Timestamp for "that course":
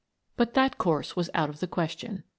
0.55-1.15